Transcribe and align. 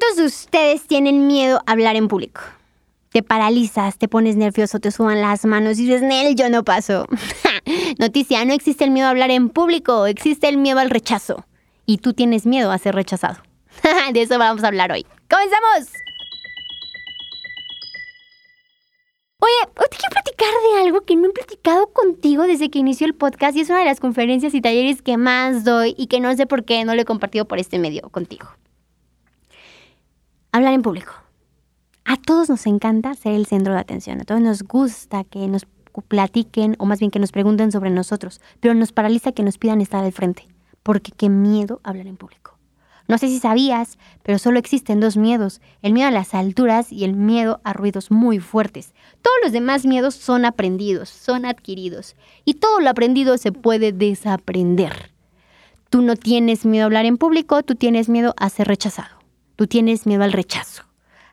¿Cuántos 0.00 0.16
de 0.16 0.24
ustedes 0.24 0.86
tienen 0.86 1.26
miedo 1.26 1.60
a 1.66 1.72
hablar 1.72 1.94
en 1.94 2.08
público? 2.08 2.40
Te 3.12 3.22
paralizas, 3.22 3.98
te 3.98 4.08
pones 4.08 4.34
nervioso, 4.34 4.80
te 4.80 4.90
suban 4.90 5.20
las 5.20 5.44
manos 5.44 5.78
y 5.78 5.82
dices, 5.82 6.00
Nel, 6.00 6.36
yo 6.36 6.48
no 6.48 6.64
paso. 6.64 7.06
Noticia, 7.98 8.42
no 8.46 8.54
existe 8.54 8.84
el 8.84 8.92
miedo 8.92 9.08
a 9.08 9.10
hablar 9.10 9.30
en 9.30 9.50
público, 9.50 10.06
existe 10.06 10.48
el 10.48 10.56
miedo 10.56 10.78
al 10.78 10.88
rechazo. 10.88 11.44
Y 11.84 11.98
tú 11.98 12.14
tienes 12.14 12.46
miedo 12.46 12.72
a 12.72 12.78
ser 12.78 12.94
rechazado. 12.94 13.42
de 14.14 14.22
eso 14.22 14.38
vamos 14.38 14.64
a 14.64 14.68
hablar 14.68 14.90
hoy. 14.90 15.04
¡Comenzamos! 15.28 15.92
Oye, 19.40 19.72
hoy 19.76 19.86
te 19.90 19.96
quiero 19.98 20.12
platicar 20.12 20.48
de 20.48 20.80
algo 20.82 21.02
que 21.02 21.16
no 21.16 21.28
he 21.28 21.32
platicado 21.32 21.88
contigo 21.88 22.44
desde 22.44 22.70
que 22.70 22.78
inició 22.78 23.06
el 23.06 23.14
podcast 23.14 23.54
y 23.54 23.60
es 23.60 23.68
una 23.68 23.80
de 23.80 23.84
las 23.84 24.00
conferencias 24.00 24.54
y 24.54 24.62
talleres 24.62 25.02
que 25.02 25.18
más 25.18 25.62
doy 25.62 25.94
y 25.98 26.06
que 26.06 26.20
no 26.20 26.34
sé 26.36 26.46
por 26.46 26.64
qué 26.64 26.86
no 26.86 26.94
lo 26.94 27.02
he 27.02 27.04
compartido 27.04 27.44
por 27.44 27.58
este 27.58 27.78
medio 27.78 28.08
contigo. 28.08 28.48
Hablar 30.52 30.74
en 30.74 30.82
público. 30.82 31.12
A 32.04 32.16
todos 32.16 32.48
nos 32.48 32.66
encanta 32.66 33.14
ser 33.14 33.34
el 33.34 33.46
centro 33.46 33.72
de 33.72 33.78
atención, 33.78 34.20
a 34.20 34.24
todos 34.24 34.40
nos 34.40 34.64
gusta 34.64 35.22
que 35.22 35.46
nos 35.46 35.64
platiquen 36.08 36.74
o 36.80 36.86
más 36.86 36.98
bien 36.98 37.12
que 37.12 37.20
nos 37.20 37.30
pregunten 37.30 37.70
sobre 37.70 37.90
nosotros, 37.90 38.40
pero 38.58 38.74
nos 38.74 38.90
paraliza 38.90 39.30
que 39.30 39.44
nos 39.44 39.58
pidan 39.58 39.80
estar 39.80 40.04
al 40.04 40.10
frente, 40.10 40.48
porque 40.82 41.12
qué 41.16 41.28
miedo 41.28 41.80
hablar 41.84 42.08
en 42.08 42.16
público. 42.16 42.58
No 43.06 43.16
sé 43.16 43.28
si 43.28 43.38
sabías, 43.38 43.96
pero 44.24 44.40
solo 44.40 44.58
existen 44.58 44.98
dos 44.98 45.16
miedos, 45.16 45.60
el 45.82 45.92
miedo 45.92 46.08
a 46.08 46.12
las 46.12 46.34
alturas 46.34 46.90
y 46.90 47.04
el 47.04 47.12
miedo 47.12 47.60
a 47.62 47.72
ruidos 47.72 48.10
muy 48.10 48.40
fuertes. 48.40 48.92
Todos 49.22 49.36
los 49.44 49.52
demás 49.52 49.86
miedos 49.86 50.16
son 50.16 50.44
aprendidos, 50.44 51.10
son 51.10 51.44
adquiridos, 51.44 52.16
y 52.44 52.54
todo 52.54 52.80
lo 52.80 52.90
aprendido 52.90 53.38
se 53.38 53.52
puede 53.52 53.92
desaprender. 53.92 55.12
Tú 55.90 56.02
no 56.02 56.16
tienes 56.16 56.64
miedo 56.66 56.84
a 56.84 56.86
hablar 56.86 57.04
en 57.04 57.18
público, 57.18 57.62
tú 57.62 57.76
tienes 57.76 58.08
miedo 58.08 58.34
a 58.36 58.48
ser 58.48 58.66
rechazado, 58.66 59.19
tú 59.60 59.66
tienes 59.66 60.06
miedo 60.06 60.22
al 60.24 60.32
rechazo, 60.32 60.84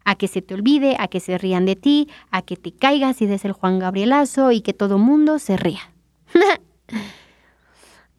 a 0.03 0.15
que 0.15 0.27
se 0.27 0.41
te 0.41 0.53
olvide, 0.53 0.97
a 0.99 1.07
que 1.07 1.21
se 1.21 1.37
rían 1.37 1.65
de 1.65 1.77
ti, 1.77 2.09
a 2.29 2.41
que 2.41 2.57
te 2.57 2.73
caigas 2.73 3.21
y 3.21 3.25
des 3.25 3.45
el 3.45 3.53
Juan 3.53 3.79
Gabrielazo 3.79 4.51
y 4.51 4.59
que 4.59 4.73
todo 4.73 4.97
mundo 4.97 5.39
se 5.39 5.55
ría. 5.55 5.79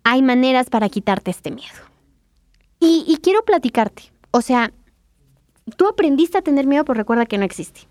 Hay 0.05 0.23
maneras 0.23 0.71
para 0.71 0.89
quitarte 0.89 1.31
este 1.31 1.51
miedo. 1.51 1.77
Y, 2.81 3.19
quiero 3.23 3.45
platicarte. 3.45 4.05
O 4.31 4.41
sea, 4.41 4.73
tú 5.77 5.87
aprendiste 5.87 6.39
a 6.39 6.43
tener 6.43 6.67
miedo, 6.67 6.87
pero 6.87 6.97
recuerda 6.97 7.27
que 7.27 7.37
no 7.37 7.45
existe. 7.45 7.83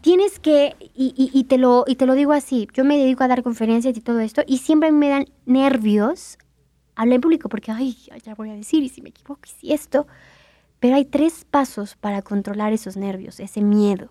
Tienes 0.00 0.40
que, 0.40 0.74
y, 0.96 1.44
te 1.44 1.58
lo, 1.58 1.84
y 1.86 1.94
te 1.94 2.06
lo 2.06 2.14
digo 2.14 2.32
así, 2.32 2.66
yo 2.74 2.82
me 2.84 2.98
dedico 2.98 3.22
a 3.22 3.28
dar 3.28 3.44
conferencias 3.44 3.96
y 3.96 4.00
todo 4.00 4.18
esto, 4.18 4.42
y 4.48 4.58
siempre 4.58 4.90
me 4.90 5.10
dan 5.10 5.26
nervios 5.46 6.38
hablar 6.96 7.14
en 7.14 7.20
público, 7.20 7.48
porque, 7.48 7.70
ay, 7.70 7.96
ya 8.24 8.34
voy 8.34 8.50
a 8.50 8.54
decir, 8.54 8.82
y 8.82 8.88
si 8.88 9.00
me 9.00 9.10
equivoco, 9.10 9.42
y 9.46 9.60
si 9.60 9.72
esto. 9.72 10.08
Pero 10.82 10.96
hay 10.96 11.06
tres 11.06 11.46
pasos 11.48 11.96
para 11.96 12.20
controlar 12.20 12.74
esos 12.74 12.98
nervios, 12.98 13.40
ese 13.40 13.62
miedo. 13.62 14.10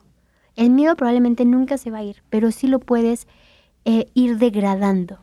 El 0.56 0.72
miedo 0.72 0.96
probablemente 0.96 1.46
nunca 1.46 1.78
se 1.78 1.92
va 1.92 2.00
a 2.00 2.04
ir, 2.04 2.24
pero 2.32 2.50
sí 2.52 2.66
lo 2.66 2.80
puedes 2.80 3.28
eh, 3.86 4.08
ir 4.16 4.40
degradando. 4.40 5.20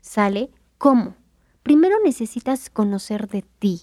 ¿Sale? 0.00 0.50
¿Cómo? 0.78 1.16
primero 1.62 1.96
necesitas 2.04 2.70
conocer 2.70 3.28
de 3.28 3.42
ti. 3.58 3.82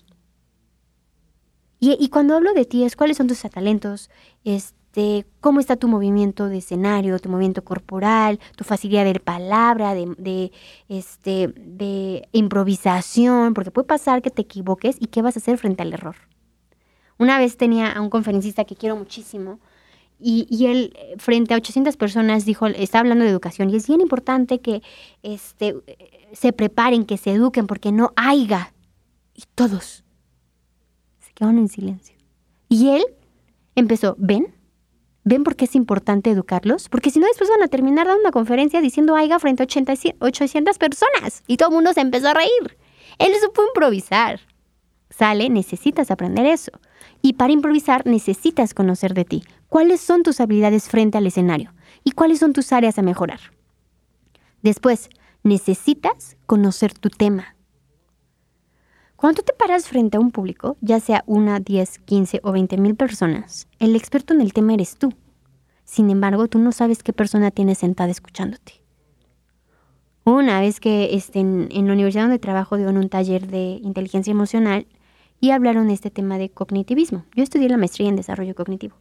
Y, 1.82 2.10
cuando 2.10 2.36
hablo 2.36 2.54
de 2.54 2.66
ti 2.66 2.84
es 2.84 2.98
cuáles 2.98 3.16
son 3.16 3.28
tus 3.28 3.40
talentos, 3.40 4.10
este, 4.44 5.26
cómo 5.40 5.62
está 5.62 5.78
tu 5.78 5.88
movimiento 5.88 6.48
de 6.48 6.58
escenario, 6.58 7.20
tu 7.20 7.30
movimiento 7.30 7.64
corporal, 7.64 8.38
tu 8.58 8.66
facilidad 8.66 9.06
de 9.06 9.18
palabra, 9.22 9.94
de, 9.94 10.52
este, 10.90 11.48
de 11.56 12.28
improvisación, 12.34 13.54
porque 13.54 13.72
puede 13.72 13.88
pasar 13.88 14.22
que 14.22 14.30
te 14.30 14.42
equivoques 14.42 14.98
y 15.00 15.06
qué 15.06 15.22
vas 15.22 15.38
a 15.38 15.40
hacer 15.40 15.58
frente 15.58 15.84
al 15.84 15.94
error. 15.94 16.18
Una 17.20 17.38
vez 17.38 17.58
tenía 17.58 17.92
a 17.92 18.02
un 18.02 18.10
conferencista 18.10 18.66
que 18.66 18.76
quiero 18.76 18.96
muchísimo 18.96 19.60
y, 20.20 20.48
y, 20.50 20.66
él, 20.66 20.98
frente 21.18 21.54
a 21.54 21.58
800 21.58 21.96
personas, 21.96 22.46
dijo, 22.46 22.68
está 22.68 23.00
hablando 23.00 23.24
de 23.24 23.32
educación 23.32 23.70
y 23.70 23.76
es 23.76 23.88
bien 23.88 24.02
importante 24.02 24.60
que 24.60 24.82
este, 25.24 25.76
se 26.34 26.52
preparen, 26.52 27.06
que 27.06 27.18
se 27.18 27.32
eduquen, 27.32 27.68
porque 27.68 27.92
no 27.92 28.12
haya. 28.18 28.74
Y 29.34 29.44
todos 29.56 30.04
se 31.20 31.34
quedaron 31.34 31.58
en 31.58 31.70
silencio. 31.70 32.16
Y 32.68 32.90
él 32.90 33.04
empezó, 33.76 34.16
¿ven? 34.18 34.56
¿Ven 35.24 35.44
por 35.44 35.56
qué 35.56 35.66
es 35.66 35.76
importante 35.76 36.32
educarlos? 36.32 36.90
Porque 36.90 37.12
si 37.12 37.20
no, 37.20 37.28
después 37.28 37.50
van 37.50 37.64
a 37.64 37.68
terminar 37.68 38.08
dando 38.08 38.22
una 38.22 38.32
conferencia 38.32 38.82
diciendo 38.82 39.16
haiga 39.16 39.40
frente 39.40 39.64
a 39.64 39.68
800 40.20 40.78
personas. 40.78 41.44
Y 41.48 41.58
todo 41.58 41.70
el 41.70 41.76
mundo 41.76 41.94
se 41.94 42.02
empezó 42.02 42.30
a 42.30 42.34
reír. 42.34 42.78
Él 43.20 43.32
supo 43.42 43.64
improvisar. 43.64 44.40
Sale, 45.10 45.50
necesitas 45.50 46.12
aprender 46.12 46.46
eso. 46.46 46.72
Y 47.22 47.34
para 47.34 47.54
improvisar 47.54 48.06
necesitas 48.06 48.74
conocer 48.74 49.14
de 49.14 49.26
ti. 49.26 49.44
¿Cuáles 49.68 50.02
son 50.02 50.24
tus 50.24 50.40
habilidades 50.40 50.90
frente 50.90 51.18
al 51.18 51.28
escenario? 51.28 51.74
¿Y 52.04 52.12
cuáles 52.12 52.40
son 52.40 52.54
tus 52.54 52.72
áreas 52.72 52.98
a 52.98 53.02
mejorar? 53.02 53.40
Después, 54.62 55.10
necesitas 55.44 56.38
conocer 56.46 56.94
tu 56.94 57.10
tema. 57.10 57.56
Cuando 59.16 59.42
te 59.44 59.54
paras 59.54 59.88
frente 59.88 60.18
a 60.18 60.20
un 60.20 60.32
público, 60.32 60.78
ya 60.80 61.00
sea 61.00 61.24
una, 61.28 61.60
diez, 61.60 62.00
quince 62.00 62.40
o 62.42 62.54
veinte 62.54 62.78
mil 62.78 62.96
personas, 62.96 63.68
el 63.80 63.96
experto 63.96 64.34
en 64.34 64.40
el 64.42 64.54
tema 64.54 64.74
eres 64.74 64.96
tú. 64.96 65.14
Sin 65.84 66.10
embargo, 66.10 66.48
tú 66.48 66.58
no 66.58 66.72
sabes 66.72 67.04
qué 67.04 67.12
persona 67.12 67.52
tienes 67.52 67.80
sentada 67.80 68.12
escuchándote. 68.12 68.82
Una 70.24 70.62
vez 70.62 70.80
que 70.80 71.16
este, 71.16 71.40
en, 71.40 71.68
en, 71.72 71.88
la 71.88 71.94
universidad 71.94 72.24
donde 72.24 72.40
trabajo 72.40 72.78
dio 72.78 72.90
un 72.90 73.10
taller 73.10 73.48
de 73.48 73.80
inteligencia 73.84 74.32
emocional 74.32 74.86
y 75.40 75.52
hablaron 75.52 75.88
de 75.88 75.94
este 75.94 76.12
tema 76.12 76.38
de 76.38 76.50
cognitivismo. 76.50 77.26
Yo 77.36 77.44
estudié 77.44 77.70
la 77.70 77.78
maestría 77.78 78.10
en 78.10 78.16
desarrollo 78.16 78.56
cognitivo. 78.56 78.96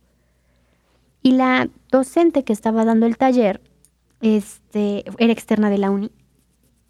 Y 1.22 1.32
la 1.32 1.68
docente 1.90 2.44
que 2.44 2.52
estaba 2.52 2.84
dando 2.84 3.06
el 3.06 3.16
taller 3.16 3.60
este, 4.20 5.04
era 5.18 5.32
externa 5.32 5.70
de 5.70 5.78
la 5.78 5.90
uni 5.90 6.12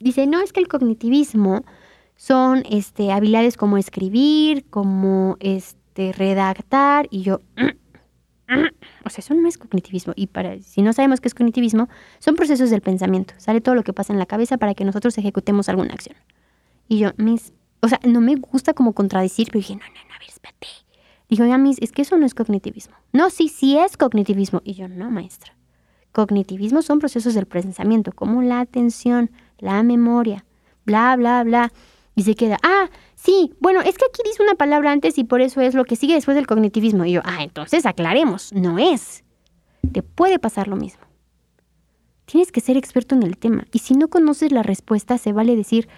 dice, 0.01 0.27
no, 0.27 0.41
es 0.41 0.53
que 0.53 0.61
el 0.61 0.69
cognitivismo 0.69 1.65
son 2.17 2.63
este, 2.71 3.13
habilidades 3.13 3.57
como 3.57 3.79
escribir, 3.79 4.65
como 4.71 5.37
este, 5.41 6.13
redactar, 6.13 7.07
y 7.11 7.23
yo, 7.23 7.41
o 9.05 9.11
sea, 9.11 9.19
eso 9.19 9.35
no 9.35 9.49
es 9.49 9.59
cognitivismo. 9.59 10.13
Y 10.17 10.29
para, 10.29 10.61
si 10.61 10.83
no 10.83 10.93
sabemos 10.93 11.21
qué 11.21 11.29
es 11.29 11.35
cognitivismo, 11.35 11.89
son 12.19 12.37
procesos 12.37 12.71
del 12.71 12.81
pensamiento. 12.81 13.35
Sale 13.39 13.61
todo 13.61 13.75
lo 13.75 13.85
que 13.85 13.93
pasa 13.93 14.13
en 14.13 14.19
la 14.19 14.27
cabeza 14.27 14.59
para 14.59 14.75
que 14.75 14.85
nosotros 14.85 15.17
ejecutemos 15.19 15.69
alguna 15.69 15.95
acción. 15.95 16.17
Y 16.89 16.99
yo, 16.99 17.11
mis, 17.17 17.53
o 17.81 17.89
sea, 17.89 18.01
no 18.05 18.21
me 18.21 18.37
gusta 18.37 18.75
como 18.75 18.93
contradecir, 18.93 19.49
pero 19.49 19.61
dije, 19.61 19.75
no, 19.75 19.87
no, 19.87 20.09
no, 20.09 20.15
a 20.15 20.19
ver, 20.19 20.29
espérate. 20.29 20.67
Dijo, 21.29 21.45
ya, 21.45 21.59
mis, 21.59 21.79
es 21.81 21.93
que 21.93 22.03
eso 22.03 22.17
no 22.17 22.27
es 22.27 22.35
cognitivismo. 22.35 22.97
No, 23.13 23.31
sí, 23.31 23.49
sí 23.49 23.79
es 23.79 23.97
cognitivismo. 23.97 24.63
Y 24.65 24.75
yo, 24.75 24.89
no, 24.89 25.11
maestra. 25.11 25.55
Cognitivismo 26.13 26.83
son 26.83 26.99
procesos 26.99 27.35
del 27.35 27.47
pensamiento, 27.47 28.13
como 28.13 28.43
la 28.43 28.61
atención, 28.61 29.31
la 29.59 29.83
memoria, 29.83 30.45
bla, 30.85 31.17
bla, 31.17 31.45
bla. 31.45 31.73
Y 32.15 32.23
se 32.25 32.35
queda, 32.35 32.59
ah, 32.63 32.89
sí, 33.15 33.55
bueno, 33.61 33.81
es 33.81 33.97
que 33.97 34.07
aquí 34.07 34.23
dice 34.25 34.43
una 34.43 34.55
palabra 34.55 34.91
antes 34.91 35.19
y 35.19 35.25
por 35.25 35.41
eso 35.41 35.61
es 35.61 35.75
lo 35.75 35.85
que 35.85 35.97
sigue 35.97 36.15
después 36.15 36.35
del 36.35 36.47
cognitivismo. 36.47 37.05
Y 37.05 37.13
yo, 37.13 37.21
ah, 37.25 37.43
entonces 37.43 37.87
aclaremos, 37.87 38.53
no 38.53 38.79
es. 38.79 39.23
Te 39.93 40.03
puede 40.03 40.39
pasar 40.39 40.67
lo 40.67 40.77
mismo. 40.77 41.03
Tienes 42.25 42.51
que 42.51 42.61
ser 42.61 42.77
experto 42.77 43.15
en 43.15 43.23
el 43.23 43.39
tema. 43.39 43.67
Y 43.73 43.79
si 43.79 43.95
no 43.95 44.09
conoces 44.09 44.51
la 44.51 44.63
respuesta, 44.63 45.17
se 45.17 45.33
vale 45.33 45.55
decir, 45.57 45.89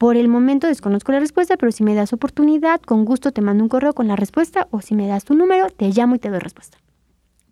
por 0.00 0.16
el 0.16 0.28
momento 0.28 0.66
desconozco 0.66 1.12
la 1.12 1.20
respuesta, 1.20 1.58
pero 1.58 1.72
si 1.72 1.84
me 1.84 1.94
das 1.94 2.14
oportunidad, 2.14 2.80
con 2.80 3.04
gusto 3.04 3.32
te 3.32 3.42
mando 3.42 3.62
un 3.62 3.68
correo 3.68 3.92
con 3.92 4.08
la 4.08 4.16
respuesta 4.16 4.66
o 4.70 4.80
si 4.80 4.94
me 4.94 5.06
das 5.06 5.26
tu 5.26 5.34
número, 5.34 5.68
te 5.68 5.90
llamo 5.90 6.14
y 6.14 6.18
te 6.18 6.30
doy 6.30 6.38
respuesta. 6.38 6.78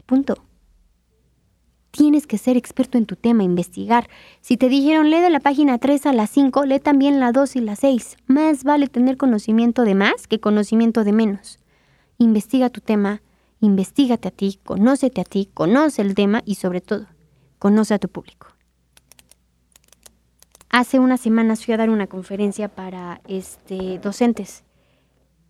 Punto. 0.06 0.34
Tienes 1.90 2.26
que 2.26 2.38
ser 2.38 2.56
experto 2.56 2.96
en 2.96 3.04
tu 3.04 3.16
tema, 3.16 3.42
investigar. 3.42 4.08
Si 4.40 4.56
te 4.56 4.70
dijeron 4.70 5.10
lee 5.10 5.20
de 5.20 5.28
la 5.28 5.40
página 5.40 5.76
3 5.76 6.06
a 6.06 6.14
la 6.14 6.26
5, 6.26 6.64
lee 6.64 6.80
también 6.80 7.20
la 7.20 7.32
2 7.32 7.56
y 7.56 7.60
la 7.60 7.76
6. 7.76 8.16
Más 8.28 8.64
vale 8.64 8.86
tener 8.86 9.18
conocimiento 9.18 9.82
de 9.82 9.94
más 9.94 10.26
que 10.26 10.40
conocimiento 10.40 11.04
de 11.04 11.12
menos. 11.12 11.58
Investiga 12.16 12.70
tu 12.70 12.80
tema, 12.80 13.20
investigate 13.60 14.28
a 14.28 14.30
ti, 14.30 14.58
conócete 14.64 15.20
a 15.20 15.24
ti, 15.24 15.50
conoce 15.52 16.00
el 16.00 16.14
tema 16.14 16.40
y 16.46 16.54
sobre 16.54 16.80
todo, 16.80 17.08
conoce 17.58 17.92
a 17.92 17.98
tu 17.98 18.08
público. 18.08 18.57
Hace 20.70 20.98
unas 20.98 21.20
semanas 21.20 21.64
fui 21.64 21.72
a 21.74 21.78
dar 21.78 21.88
una 21.88 22.06
conferencia 22.06 22.68
para 22.68 23.22
este, 23.26 23.98
docentes 23.98 24.64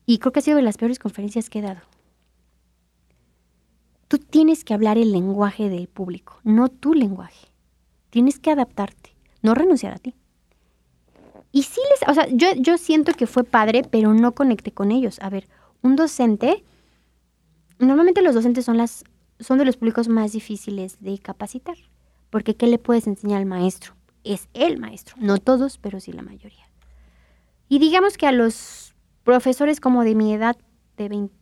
y 0.07 0.19
creo 0.19 0.33
que 0.33 0.39
ha 0.39 0.43
sido 0.43 0.57
de 0.57 0.63
las 0.63 0.77
peores 0.77 0.99
conferencias 0.99 1.51
que 1.51 1.59
he 1.59 1.63
dado. 1.63 1.81
Tú 4.07 4.19
tienes 4.19 4.65
que 4.65 4.75
hablar 4.75 4.97
el 4.97 5.13
lenguaje 5.13 5.69
del 5.69 5.89
público, 5.89 6.41
no 6.45 6.69
tu 6.69 6.95
lenguaje. 6.95 7.49
Tienes 8.11 8.39
que 8.39 8.51
adaptarte, 8.51 9.15
no 9.43 9.55
renunciar 9.55 9.93
a 9.93 9.99
ti. 9.99 10.15
Y 11.53 11.65
sí 11.65 11.81
les, 11.91 12.09
o 12.09 12.15
sea, 12.15 12.27
yo, 12.31 12.49
yo 12.57 12.79
siento 12.79 13.13
que 13.13 13.27
fue 13.27 13.45
padre, 13.45 13.83
pero 13.83 14.15
no 14.15 14.33
conecté 14.33 14.73
con 14.73 14.93
ellos. 14.93 15.19
A 15.21 15.29
ver, 15.29 15.49
un 15.83 15.97
docente, 15.97 16.65
normalmente 17.79 18.23
los 18.23 18.35
docentes 18.35 18.65
son 18.65 18.79
las, 18.79 19.05
son 19.41 19.59
de 19.59 19.65
los 19.65 19.77
públicos 19.77 20.09
más 20.09 20.33
difíciles 20.33 20.99
de 21.01 21.19
capacitar, 21.19 21.77
porque 22.31 22.55
¿qué 22.55 22.67
le 22.67 22.79
puedes 22.79 23.07
enseñar 23.07 23.41
al 23.41 23.47
maestro? 23.47 23.98
Es 24.25 24.49
el 24.55 24.79
maestro, 24.79 25.17
no 25.19 25.39
todos, 25.39 25.79
pero 25.79 26.01
sí 26.01 26.13
la 26.13 26.23
mayoría. 26.23 26.69
Y 27.69 27.79
digamos 27.79 28.17
que 28.17 28.27
a 28.27 28.33
los 28.33 28.95
profesores 29.25 29.81
como 29.81 30.05
de 30.05 30.15
mi 30.15 30.33
edad, 30.33 30.57
de 30.97 31.09
20 31.09 31.39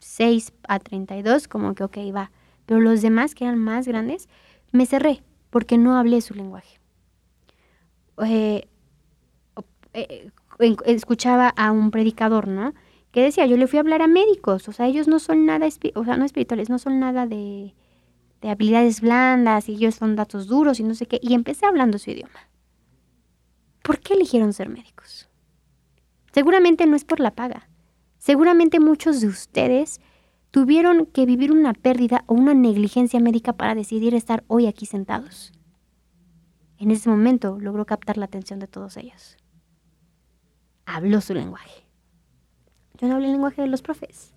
6 0.00 0.52
a 0.68 0.78
32, 0.78 1.46
como 1.46 1.74
que 1.74 1.84
ok, 1.84 1.98
va. 2.14 2.30
Pero 2.66 2.80
los 2.80 3.02
demás, 3.02 3.34
que 3.34 3.44
eran 3.44 3.58
más 3.58 3.86
grandes, 3.86 4.28
me 4.72 4.86
cerré 4.86 5.22
porque 5.50 5.78
no 5.78 5.96
hablé 5.96 6.20
su 6.20 6.34
lenguaje. 6.34 6.80
Eh, 8.24 8.68
eh, 9.94 10.30
escuchaba 10.84 11.48
a 11.48 11.72
un 11.72 11.90
predicador, 11.90 12.48
¿no? 12.48 12.74
Que 13.12 13.22
decía, 13.22 13.46
yo 13.46 13.56
le 13.56 13.66
fui 13.66 13.78
a 13.78 13.80
hablar 13.80 14.02
a 14.02 14.06
médicos, 14.06 14.68
o 14.68 14.72
sea, 14.72 14.86
ellos 14.86 15.08
no 15.08 15.18
son 15.18 15.46
nada, 15.46 15.66
o 15.94 16.04
sea, 16.04 16.16
no 16.16 16.24
espirituales, 16.24 16.70
no 16.70 16.78
son 16.78 17.00
nada 17.00 17.26
de, 17.26 17.74
de 18.40 18.50
habilidades 18.50 19.00
blandas 19.00 19.68
y 19.68 19.74
ellos 19.74 19.96
son 19.96 20.16
datos 20.16 20.46
duros 20.46 20.80
y 20.80 20.82
no 20.82 20.94
sé 20.94 21.06
qué. 21.06 21.18
Y 21.22 21.34
empecé 21.34 21.66
hablando 21.66 21.98
su 21.98 22.10
idioma. 22.10 22.48
¿Por 23.82 23.98
qué 23.98 24.14
eligieron 24.14 24.52
ser 24.52 24.68
médicos? 24.68 25.28
Seguramente 26.32 26.86
no 26.86 26.96
es 26.96 27.04
por 27.04 27.20
la 27.20 27.32
paga. 27.32 27.68
Seguramente 28.18 28.80
muchos 28.80 29.20
de 29.20 29.28
ustedes 29.28 30.00
tuvieron 30.50 31.06
que 31.06 31.26
vivir 31.26 31.52
una 31.52 31.72
pérdida 31.72 32.24
o 32.26 32.34
una 32.34 32.54
negligencia 32.54 33.20
médica 33.20 33.52
para 33.54 33.74
decidir 33.74 34.14
estar 34.14 34.44
hoy 34.46 34.66
aquí 34.66 34.86
sentados. 34.86 35.52
En 36.78 36.90
ese 36.90 37.10
momento 37.10 37.58
logró 37.60 37.84
captar 37.84 38.16
la 38.16 38.24
atención 38.24 38.58
de 38.58 38.66
todos 38.66 38.96
ellos. 38.96 39.36
Habló 40.86 41.20
su 41.20 41.34
lenguaje. 41.34 41.84
Yo 42.98 43.08
no 43.08 43.14
hablo 43.14 43.26
el 43.26 43.32
lenguaje 43.32 43.62
de 43.62 43.68
los 43.68 43.82
profes. 43.82 44.34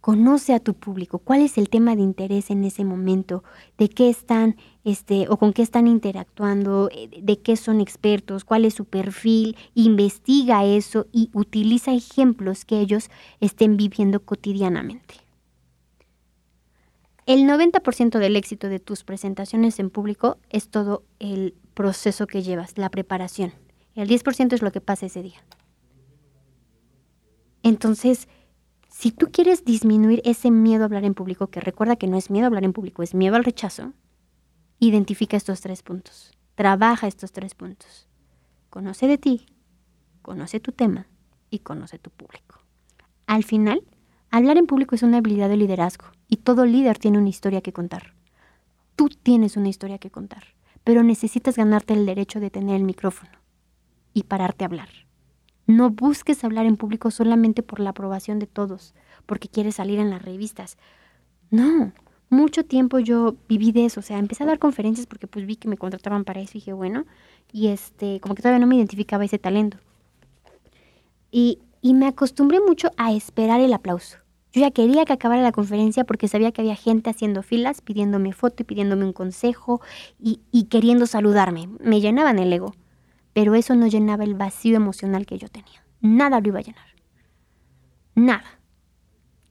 Conoce 0.00 0.54
a 0.54 0.60
tu 0.60 0.74
público, 0.74 1.18
cuál 1.18 1.42
es 1.42 1.58
el 1.58 1.68
tema 1.68 1.96
de 1.96 2.02
interés 2.02 2.50
en 2.50 2.64
ese 2.64 2.84
momento, 2.84 3.42
de 3.78 3.88
qué 3.88 4.08
están, 4.08 4.56
este, 4.84 5.26
o 5.28 5.36
con 5.36 5.52
qué 5.52 5.62
están 5.62 5.86
interactuando, 5.86 6.88
eh, 6.92 7.08
de 7.20 7.40
qué 7.40 7.56
son 7.56 7.80
expertos, 7.80 8.44
cuál 8.44 8.64
es 8.64 8.74
su 8.74 8.84
perfil, 8.84 9.56
investiga 9.74 10.64
eso 10.64 11.06
y 11.12 11.30
utiliza 11.32 11.92
ejemplos 11.92 12.64
que 12.64 12.80
ellos 12.80 13.10
estén 13.40 13.76
viviendo 13.76 14.20
cotidianamente. 14.20 15.16
El 17.26 17.40
90% 17.40 18.18
del 18.18 18.36
éxito 18.36 18.70
de 18.70 18.78
tus 18.78 19.04
presentaciones 19.04 19.78
en 19.80 19.90
público 19.90 20.38
es 20.48 20.70
todo 20.70 21.02
el 21.18 21.54
proceso 21.74 22.26
que 22.26 22.42
llevas, 22.42 22.78
la 22.78 22.88
preparación. 22.88 23.52
El 23.94 24.08
10% 24.08 24.54
es 24.54 24.62
lo 24.62 24.72
que 24.72 24.80
pasa 24.80 25.04
ese 25.04 25.22
día. 25.22 25.44
Entonces, 27.62 28.28
si 28.98 29.12
tú 29.12 29.28
quieres 29.30 29.64
disminuir 29.64 30.20
ese 30.24 30.50
miedo 30.50 30.82
a 30.82 30.86
hablar 30.86 31.04
en 31.04 31.14
público, 31.14 31.46
que 31.46 31.60
recuerda 31.60 31.94
que 31.94 32.08
no 32.08 32.16
es 32.16 32.30
miedo 32.30 32.46
hablar 32.46 32.64
en 32.64 32.72
público, 32.72 33.04
es 33.04 33.14
miedo 33.14 33.36
al 33.36 33.44
rechazo, 33.44 33.92
identifica 34.80 35.36
estos 35.36 35.60
tres 35.60 35.84
puntos. 35.84 36.32
Trabaja 36.56 37.06
estos 37.06 37.30
tres 37.30 37.54
puntos. 37.54 38.08
Conoce 38.70 39.06
de 39.06 39.16
ti, 39.16 39.46
conoce 40.20 40.58
tu 40.58 40.72
tema 40.72 41.06
y 41.48 41.60
conoce 41.60 42.00
tu 42.00 42.10
público. 42.10 42.58
Al 43.28 43.44
final, 43.44 43.84
hablar 44.32 44.58
en 44.58 44.66
público 44.66 44.96
es 44.96 45.04
una 45.04 45.18
habilidad 45.18 45.48
de 45.48 45.58
liderazgo 45.58 46.06
y 46.26 46.38
todo 46.38 46.66
líder 46.66 46.98
tiene 46.98 47.18
una 47.18 47.28
historia 47.28 47.60
que 47.60 47.72
contar. 47.72 48.14
Tú 48.96 49.10
tienes 49.10 49.56
una 49.56 49.68
historia 49.68 49.98
que 49.98 50.10
contar, 50.10 50.42
pero 50.82 51.04
necesitas 51.04 51.54
ganarte 51.54 51.94
el 51.94 52.04
derecho 52.04 52.40
de 52.40 52.50
tener 52.50 52.74
el 52.74 52.82
micrófono 52.82 53.30
y 54.12 54.24
pararte 54.24 54.64
a 54.64 54.66
hablar. 54.66 54.88
No 55.68 55.90
busques 55.90 56.44
hablar 56.44 56.64
en 56.64 56.78
público 56.78 57.10
solamente 57.10 57.62
por 57.62 57.78
la 57.78 57.90
aprobación 57.90 58.38
de 58.38 58.46
todos, 58.46 58.94
porque 59.26 59.48
quieres 59.48 59.74
salir 59.74 59.98
en 59.98 60.08
las 60.08 60.22
revistas. 60.22 60.78
No, 61.50 61.92
mucho 62.30 62.64
tiempo 62.64 62.98
yo 63.00 63.36
viví 63.50 63.70
de 63.72 63.84
eso, 63.84 64.00
o 64.00 64.02
sea, 64.02 64.18
empecé 64.18 64.44
a 64.44 64.46
dar 64.46 64.58
conferencias 64.58 65.06
porque 65.06 65.26
pues 65.26 65.44
vi 65.44 65.56
que 65.56 65.68
me 65.68 65.76
contrataban 65.76 66.24
para 66.24 66.40
eso 66.40 66.52
y 66.54 66.60
dije, 66.60 66.72
bueno, 66.72 67.04
y 67.52 67.68
este, 67.68 68.18
como 68.20 68.34
que 68.34 68.40
todavía 68.40 68.60
no 68.60 68.66
me 68.66 68.76
identificaba 68.76 69.26
ese 69.26 69.38
talento. 69.38 69.76
Y, 71.30 71.58
y 71.82 71.92
me 71.92 72.06
acostumbré 72.06 72.60
mucho 72.60 72.90
a 72.96 73.12
esperar 73.12 73.60
el 73.60 73.74
aplauso. 73.74 74.16
Yo 74.54 74.62
ya 74.62 74.70
quería 74.70 75.04
que 75.04 75.12
acabara 75.12 75.42
la 75.42 75.52
conferencia 75.52 76.04
porque 76.04 76.28
sabía 76.28 76.50
que 76.50 76.62
había 76.62 76.76
gente 76.76 77.10
haciendo 77.10 77.42
filas, 77.42 77.82
pidiéndome 77.82 78.32
foto 78.32 78.62
y 78.62 78.64
pidiéndome 78.64 79.04
un 79.04 79.12
consejo 79.12 79.82
y, 80.18 80.40
y 80.50 80.64
queriendo 80.64 81.04
saludarme. 81.04 81.68
Me 81.78 82.00
llenaban 82.00 82.38
el 82.38 82.54
ego 82.54 82.74
pero 83.38 83.54
eso 83.54 83.76
no 83.76 83.86
llenaba 83.86 84.24
el 84.24 84.34
vacío 84.34 84.74
emocional 84.74 85.24
que 85.24 85.38
yo 85.38 85.46
tenía. 85.48 85.84
Nada 86.00 86.40
lo 86.40 86.48
iba 86.48 86.58
a 86.58 86.62
llenar. 86.62 86.88
Nada. 88.16 88.58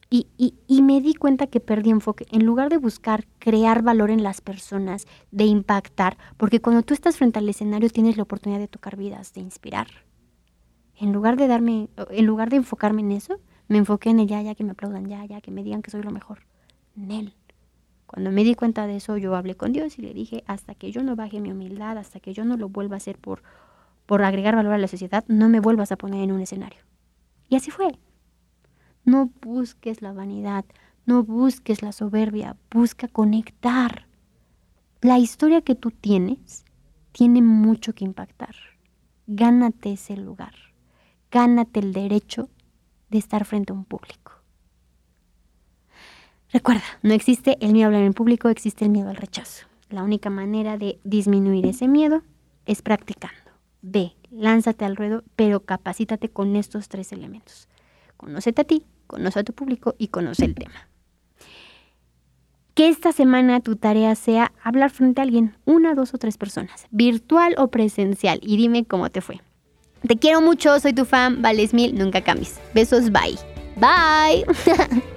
Y, 0.10 0.28
y, 0.68 0.82
me 0.82 1.00
di 1.00 1.14
cuenta 1.14 1.48
que 1.48 1.62
perdí 1.62 1.92
enfoque. 1.92 2.26
En 2.30 2.46
lugar 2.46 2.70
de 2.70 2.76
buscar 2.76 3.26
crear 3.40 3.84
valor 3.84 4.12
en 4.12 4.24
las 4.24 4.42
personas, 4.42 5.08
de 5.32 5.46
impactar, 5.46 6.18
porque 6.36 6.60
cuando 6.60 6.82
tú 6.82 6.94
estás 6.94 7.16
frente 7.16 7.40
al 7.40 7.48
escenario 7.48 7.90
tienes 7.90 8.18
la 8.18 8.24
oportunidad 8.24 8.60
de 8.60 8.68
tocar 8.68 8.98
vidas, 8.98 9.32
de 9.32 9.40
inspirar. 9.40 9.88
En 10.98 11.14
lugar 11.14 11.38
de 11.38 11.48
darme, 11.48 11.88
en 12.10 12.26
lugar 12.26 12.50
de 12.50 12.58
enfocarme 12.58 13.04
en 13.04 13.14
eso, 13.14 13.40
me 13.70 13.78
enfoqué 13.78 14.10
en 14.10 14.20
el 14.20 14.28
ya, 14.28 14.42
ya 14.42 14.54
que 14.54 14.66
me 14.66 14.72
aplaudan, 14.72 15.08
ya, 15.08 15.24
ya 15.24 15.40
que 15.40 15.52
me 15.52 15.64
digan 15.64 15.82
que 15.82 15.92
soy 15.92 16.04
lo 16.04 16.12
mejor. 16.12 16.40
En 16.98 17.10
él. 17.10 17.34
Cuando 18.06 18.32
me 18.32 18.44
di 18.44 18.54
cuenta 18.54 18.86
de 18.86 18.98
eso, 18.98 19.16
yo 19.16 19.34
hablé 19.34 19.56
con 19.56 19.72
Dios 19.72 19.98
y 19.98 20.02
le 20.02 20.14
dije, 20.14 20.44
hasta 20.46 20.76
que 20.76 20.92
yo 20.92 21.04
no 21.04 21.16
baje 21.16 21.40
mi 21.40 21.54
humildad, 21.54 21.98
hasta 21.98 22.20
que 22.20 22.34
yo 22.34 22.44
no 22.44 22.58
lo 22.58 22.68
vuelva 22.68 22.96
a 22.96 22.98
hacer 22.98 23.18
por 23.18 23.44
por 24.08 24.24
agregar 24.24 24.56
valor 24.56 24.74
a 24.74 24.78
la 24.80 24.88
sociedad, 24.88 25.24
no 25.28 25.50
me 25.50 25.60
vuelvas 25.60 25.92
a 25.92 25.98
poner 25.98 26.24
en 26.24 26.32
un 26.32 26.42
escenario. 26.42 26.80
Y 27.50 27.56
así 27.56 27.70
fue. 27.70 28.00
No 29.06 29.30
busques 29.42 30.02
la 30.02 30.14
vanidad, 30.14 30.66
no 31.06 31.24
busques 31.24 31.84
la 31.84 31.92
soberbia, 31.92 32.58
busca 32.72 33.08
conectar. 33.08 34.08
La 35.02 35.20
historia 35.20 35.62
que 35.62 35.76
tú 35.76 35.92
tienes 35.92 36.66
tiene 37.12 37.42
mucho 37.42 37.94
que 37.94 38.06
impactar. 38.06 38.56
Gánate 39.28 39.94
ese 39.94 40.18
lugar. 40.18 40.54
Gánate 41.30 41.82
el 41.82 41.94
derecho 41.94 42.50
de 43.10 43.18
estar 43.18 43.46
frente 43.46 43.74
a 43.74 43.76
un 43.76 43.86
público. 43.86 44.32
Recuerda, 46.52 46.84
no 47.04 47.14
existe 47.14 47.58
el 47.60 47.74
miedo 47.74 47.86
a 47.86 47.88
hablar 47.88 48.04
en 48.04 48.14
público, 48.14 48.48
existe 48.48 48.86
el 48.86 48.92
miedo 48.92 49.10
al 49.10 49.18
rechazo. 49.18 49.68
La 49.90 50.04
única 50.04 50.30
manera 50.30 50.78
de 50.78 51.00
disminuir 51.04 51.66
ese 51.66 51.88
miedo 51.88 52.24
es 52.66 52.82
practicando. 52.82 53.47
Ve, 53.82 54.14
lánzate 54.32 54.86
al 54.86 54.96
ruedo, 54.96 55.24
pero 55.36 55.62
capacítate 55.62 56.30
con 56.30 56.56
estos 56.56 56.90
tres 56.90 57.12
elementos. 57.12 57.68
Conócete 58.18 58.62
a 58.62 58.66
ti, 58.66 58.84
conoce 59.06 59.40
a 59.40 59.44
tu 59.44 59.54
público 59.54 59.96
y 59.98 60.08
conoce 60.08 60.46
el 60.46 60.56
tema. 60.56 60.88
Que 62.74 62.90
esta 62.90 63.12
semana 63.12 63.60
tu 63.60 63.76
tarea 63.76 64.14
sea 64.16 64.52
hablar 64.64 64.92
frente 64.92 65.22
a 65.22 65.24
alguien, 65.24 65.56
una, 65.66 65.96
dos 65.96 66.14
o 66.14 66.18
tres 66.18 66.38
personas, 66.38 66.86
virtual 66.92 67.56
o 67.58 67.70
presencial, 67.70 68.40
y 68.44 68.58
dime 68.58 68.86
cómo 68.86 69.10
te 69.10 69.22
fue. 69.22 69.42
Te 70.08 70.18
quiero 70.18 70.42
mucho, 70.42 70.80
soy 70.80 70.94
tu 70.94 71.06
fan, 71.06 71.42
vales 71.42 71.74
mil, 71.74 71.98
nunca 71.98 72.22
cambies. 72.22 72.60
Besos, 72.74 73.12
bye. 73.12 73.38
Bye. 73.78 74.46